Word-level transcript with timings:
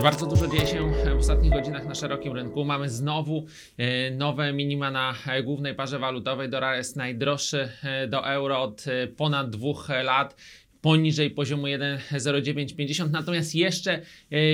Bardzo 0.00 0.26
dużo 0.26 0.48
dzieje 0.48 0.66
się 0.66 0.92
w 1.16 1.18
ostatnich 1.18 1.52
godzinach 1.52 1.86
na 1.86 1.94
szerokim 1.94 2.32
rynku. 2.32 2.64
Mamy 2.64 2.88
znowu 2.88 3.46
e, 3.78 4.10
nowe 4.10 4.52
minima 4.52 4.90
na 4.90 5.14
głównej 5.44 5.74
parze 5.74 5.98
walutowej. 5.98 6.50
Dolar 6.50 6.76
jest 6.76 6.96
najdroższy 6.96 7.68
e, 7.82 8.08
do 8.08 8.26
euro 8.26 8.62
od 8.62 8.84
e, 8.86 9.06
ponad 9.06 9.50
dwóch 9.50 9.88
lat. 10.04 10.36
Poniżej 10.80 11.30
poziomu 11.30 11.62
1,0950, 11.62 13.10
natomiast 13.10 13.54
jeszcze 13.54 14.00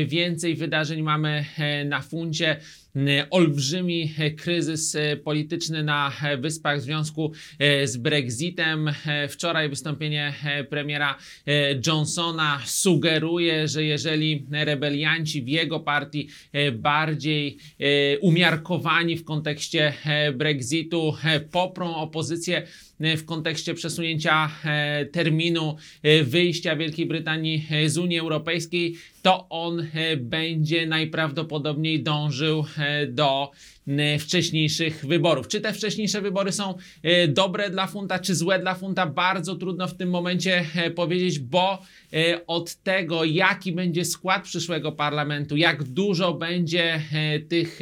więcej 0.07 0.55
wydarzeń 0.55 1.03
mamy 1.03 1.45
na 1.85 2.01
funcie. 2.01 2.57
N- 2.97 3.27
Olbrzymi 3.31 4.15
e, 4.19 4.31
kryzys 4.31 4.95
e, 4.95 5.17
polityczny 5.17 5.83
na 5.83 6.13
e, 6.23 6.37
Wyspach 6.37 6.79
w 6.79 6.83
związku 6.83 7.33
e, 7.59 7.87
z 7.87 7.97
Brexitem. 7.97 8.89
E, 9.07 9.29
Wczoraj 9.29 9.69
wystąpienie 9.69 10.35
e, 10.45 10.65
premiera 10.65 11.19
e, 11.47 11.53
Johnsona 11.87 12.61
sugeruje, 12.67 13.69
że 13.69 13.85
jeżeli 13.85 14.47
rebelianci 14.51 15.43
w 15.43 15.49
jego 15.49 15.81
partii 15.81 16.29
e, 16.53 16.73
bardziej 16.73 17.59
e, 17.81 18.19
umiarkowani 18.19 19.17
w 19.17 19.25
kontekście 19.25 19.93
e, 20.05 20.33
Brexitu 20.33 21.15
e, 21.25 21.41
poprą 21.41 21.95
opozycję 21.97 22.63
e, 23.01 23.17
w 23.17 23.25
kontekście 23.25 23.75
przesunięcia 23.75 24.51
e, 24.65 25.07
terminu 25.07 25.77
e, 26.03 26.23
wyjścia 26.25 26.77
Wielkiej 26.77 27.07
Brytanii 27.07 27.67
e, 27.71 27.89
z 27.89 27.99
Unii 27.99 28.19
Europejskiej, 28.19 28.95
to 29.23 29.49
on 29.49 29.81
e, 29.95 30.17
będzie 30.17 30.87
najprawdopodobniej 30.87 32.03
dążył 32.03 32.65
e, 32.78 32.78
do 33.09 33.51
e, 33.89 34.19
wcześniejszych 34.19 35.07
wyborów. 35.07 35.49
Czy 35.49 35.61
te 35.61 35.73
wcześniejsze 35.73 36.21
wybory 36.21 36.53
są 36.53 36.75
e, 37.03 37.29
dobre 37.29 37.71
dla 37.71 37.87
funta, 37.87 38.19
czy 38.19 38.35
złe 38.35 38.59
dla 38.59 38.75
funta? 38.75 39.07
Bardzo 39.07 39.57
trudno 39.57 39.89
w 39.89 39.97
tym 39.97 40.11
momencie 40.11 40.65
e, 40.75 40.91
powiedzieć, 40.91 41.39
bo 41.39 41.83
od 42.47 42.75
tego, 42.75 43.25
jaki 43.25 43.73
będzie 43.73 44.05
skład 44.05 44.45
przyszłego 44.45 44.93
parlamentu, 44.93 45.57
jak 45.57 45.83
dużo 45.83 46.35
będzie 46.35 47.03
tych 47.49 47.81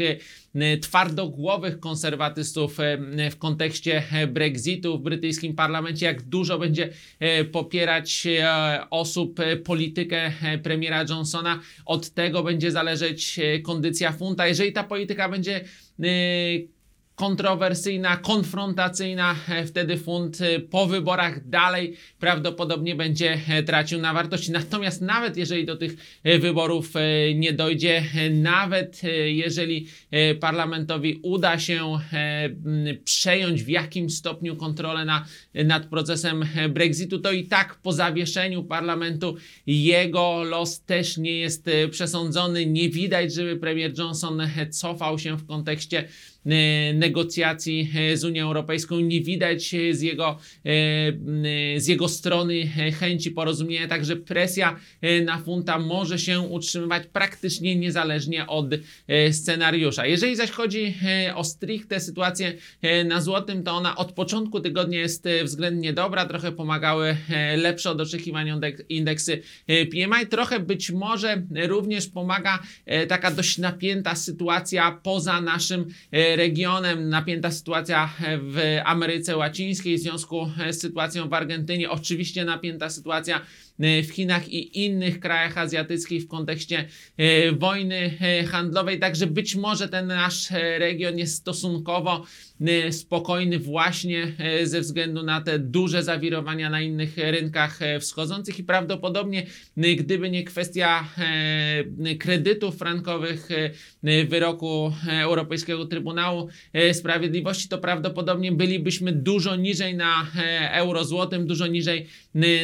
twardogłowych 0.83 1.81
konserwatystów 1.81 2.81
e, 2.81 2.99
w 3.31 3.39
kontekście 3.39 4.03
e, 4.13 4.27
Brexitu 4.27 4.99
w 4.99 5.03
brytyjskim 5.03 5.55
parlamencie, 5.55 6.07
jak 6.07 6.23
dużo 6.23 6.59
będzie 6.59 6.89
e, 7.21 7.45
popierać 7.45 8.27
e, 8.27 8.91
osób 8.91 9.41
e, 9.41 9.57
politykę 9.57 10.33
e, 10.43 10.59
premiera 10.59 11.05
Johnsona, 11.09 11.61
od 11.87 12.11
tego 12.11 12.43
będzie 12.43 12.71
zależeć 12.71 13.39
e, 13.39 13.59
kondycja 13.59 14.13
funta. 14.13 14.47
Jeżeli 14.47 14.73
ta 14.73 14.85
polityka 14.85 15.29
będzie 15.29 15.57
e, 15.57 16.07
kontrowersyjna, 17.17 18.17
konfrontacyjna, 18.17 19.37
e, 19.49 19.67
wtedy 19.67 19.99
funt 19.99 20.41
e, 20.41 20.61
po 20.61 20.87
wyborach 20.87 21.49
dalej 21.49 21.97
prawdopodobnie 22.19 22.95
będzie 22.95 23.41
e, 23.49 23.63
tracił 23.63 24.01
na 24.01 24.15
wartości. 24.15 24.53
Natomiast 24.53 25.01
nawet 25.01 25.37
jeżeli 25.37 25.67
do 25.67 25.77
tych 25.77 26.21
wyborów 26.25 26.93
nie 27.35 27.53
dojdzie, 27.53 28.03
nawet 28.31 29.03
jeżeli 29.27 29.89
parlamentowi 30.41 31.21
uda 31.23 31.59
się 31.59 31.99
przejąć 33.05 33.63
w 33.63 33.69
jakimś 33.69 34.15
stopniu 34.15 34.57
kontrolę 34.57 35.05
na, 35.05 35.27
nad 35.55 35.87
procesem 35.87 36.45
Brexitu, 36.69 37.19
to 37.19 37.33
i 37.33 37.45
tak 37.45 37.75
po 37.83 37.93
zawieszeniu 37.93 38.65
parlamentu 38.65 39.37
jego 39.67 40.45
los 40.45 40.81
też 40.81 41.17
nie 41.17 41.39
jest 41.39 41.71
przesądzony. 41.91 42.67
Nie 42.67 42.89
widać, 42.89 43.35
żeby 43.35 43.57
premier 43.57 43.99
Johnson 43.99 44.43
cofał 44.71 45.19
się 45.19 45.37
w 45.37 45.47
kontekście 45.47 46.09
e, 46.47 46.95
negocjacji 47.07 47.91
e, 47.95 48.17
z 48.17 48.25
Unią 48.25 48.47
Europejską. 48.47 49.01
Nie 49.01 49.21
widać 49.21 49.75
e, 49.75 49.95
z 49.95 50.03
jego, 50.03 50.39
e, 50.65 51.81
z 51.81 51.87
jego 51.87 52.09
strony 52.09 52.67
chęci 53.01 53.31
porozumienia, 53.31 53.89
także 53.89 54.17
presja 54.17 54.77
na 55.25 55.39
funta 55.39 55.79
może 55.79 56.19
się 56.19 56.41
utrzymywać 56.41 57.03
praktycznie 57.13 57.77
niezależnie 57.77 58.47
od 58.47 58.67
scenariusza. 59.33 60.07
Jeżeli 60.07 60.37
zaś 60.37 60.51
chodzi 60.51 60.95
o 61.35 61.45
stricte 61.45 62.01
sytuację 62.01 62.53
na 63.05 63.21
złotym, 63.21 63.63
to 63.63 63.73
ona 63.73 63.97
od 63.97 64.13
początku 64.13 64.61
tygodnia 64.61 64.99
jest 64.99 65.29
względnie 65.45 65.93
dobra, 65.93 66.27
trochę 66.27 66.53
pomagały 66.53 67.17
lepsze 67.57 67.91
od 67.91 68.01
oczekiwań 68.01 68.47
indek- 68.47 68.85
indeksy 68.89 69.43
PMI, 69.67 70.27
trochę 70.31 70.61
być 70.61 70.91
może 70.91 71.43
również 71.67 72.07
pomaga 72.07 72.59
taka 73.09 73.31
dość 73.31 73.59
napięta 73.59 74.15
sytuacja 74.15 75.01
poza 75.03 75.41
naszym 75.41 75.87
e, 76.11 76.37
napięta 76.97 77.51
sytuacja 77.51 78.11
e, 78.21 78.39
w 78.39 78.59
Ameryce 78.85 79.37
Łacińskiej 79.37 79.97
w 79.99 80.01
związku 80.01 80.51
e, 80.67 80.73
z 80.73 80.81
sytuacją 80.81 81.29
w 81.29 81.35
Argentynie, 81.35 81.91
oczywiście 81.91 82.45
napięta 82.45 82.91
sytuacja 82.91 83.41
e, 83.81 84.03
w 84.03 84.11
Chinach 84.11 84.49
i 84.49 84.85
innych 84.85 85.21
krajach 85.21 85.59
azjatyckich 85.59 86.23
w 86.23 86.29
kontekście 86.29 86.89
wojny 87.59 88.19
handlowej, 88.49 88.99
także 88.99 89.27
być 89.27 89.57
może 89.57 89.89
ten 89.89 90.07
nasz 90.07 90.51
region 90.79 91.19
jest 91.19 91.35
stosunkowo 91.35 92.25
spokojny 92.91 93.59
właśnie 93.59 94.33
ze 94.65 94.81
względu 94.81 95.23
na 95.23 95.41
te 95.41 95.59
duże 95.59 96.03
zawirowania 96.03 96.71
na 96.71 96.81
innych 96.81 97.17
rynkach 97.17 97.79
wschodzących. 98.01 98.59
I 98.59 98.65
prawdopodobnie 98.65 99.47
gdyby 99.77 100.31
nie 100.31 100.45
kwestia 100.45 101.09
kredytów 102.19 102.77
frankowych 102.77 103.49
wyroku 104.29 104.93
Europejskiego 105.09 105.87
Trybunału 105.87 106.49
Sprawiedliwości, 106.95 107.69
to 107.69 107.79
prawdopodobnie 107.79 108.53
bylibyśmy 108.53 109.13
dużo 109.13 109.57
niżej 109.57 109.97
na 109.97 110.27
e, 110.37 110.73
euro 110.73 111.05
złotym, 111.05 111.47
dużo 111.47 111.67
niżej 111.67 112.07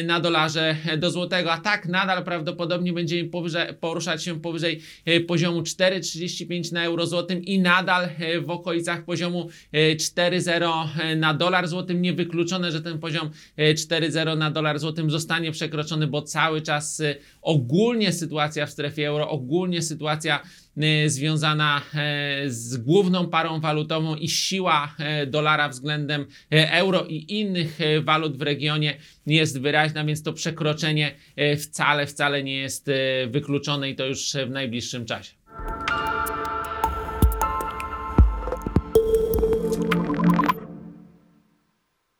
na 0.05 0.19
dolarze 0.19 0.75
e, 0.85 0.97
do 0.97 1.11
złotego, 1.11 1.51
a 1.51 1.57
tak 1.57 1.85
nadal 1.85 2.23
prawdopodobnie 2.23 2.93
będziemy 2.93 3.29
powyżej, 3.29 3.73
poruszać 3.79 4.23
się 4.23 4.41
powyżej 4.41 4.81
e, 5.05 5.19
poziomu 5.19 5.61
4,35 5.61 6.73
na 6.73 6.83
euro 6.83 7.05
złotym 7.07 7.43
i 7.43 7.59
nadal 7.59 8.09
w 8.41 8.49
okolicach 8.49 9.05
poziomu 9.05 9.49
e, 9.71 9.95
4,0 9.95 10.87
e, 10.99 11.15
na 11.15 11.33
dolar 11.33 11.67
złotym. 11.67 12.01
Niewykluczone, 12.01 12.71
że 12.71 12.81
ten 12.81 12.99
poziom 12.99 13.29
e, 13.57 13.73
4,0 13.73 14.37
na 14.37 14.51
dolar 14.51 14.79
złotym 14.79 15.11
zostanie 15.11 15.51
przekroczony, 15.51 16.07
bo 16.07 16.21
cały 16.21 16.61
czas 16.61 17.01
ogólnie 17.41 18.13
sytuacja 18.13 18.65
w 18.65 18.69
strefie 18.69 19.07
euro, 19.07 19.29
ogólnie 19.29 19.81
sytuacja 19.81 20.43
związana 21.07 21.81
e, 21.95 22.49
z 22.49 22.77
główną 22.77 23.29
parą 23.29 23.59
walutową 23.59 24.15
i 24.15 24.29
siła 24.29 24.95
e, 24.99 25.27
dolara 25.27 25.69
względem 25.69 26.25
e, 26.51 26.71
euro 26.71 27.05
i 27.05 27.25
innych 27.39 27.81
e, 27.81 28.01
walut 28.01 28.37
w 28.37 28.41
regionie 28.41 28.97
jest 29.25 29.61
wyraźna, 29.61 30.05
więc 30.05 30.23
to 30.23 30.33
przekroczenie 30.33 31.15
e, 31.35 31.57
wcale, 31.57 32.07
wcale 32.07 32.43
nie 32.43 32.57
jest 32.57 32.89
e, 32.89 32.93
wykluczone 33.27 33.89
i 33.89 33.95
to 33.95 34.05
już 34.05 34.33
w 34.47 34.49
najbliższym 34.49 35.05
czasie. 35.05 35.33